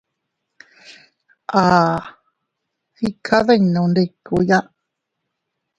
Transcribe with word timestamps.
At 1.61 2.03
iykaddinnundikuya. 3.07 4.59